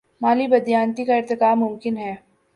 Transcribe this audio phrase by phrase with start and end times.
[0.21, 2.13] مالی بد دیانتی کا ارتکاب ممکن ہے۔